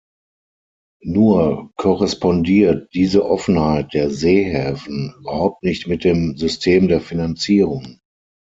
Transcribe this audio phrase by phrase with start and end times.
[1.03, 7.99] Nur korrespondiert diese Offenheit der Seehäfen überhaupt nicht mit dem System der Finanzierung.